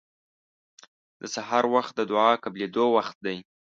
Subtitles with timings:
[1.19, 3.37] د سحر وخت د دعا قبلېدو وخت دی.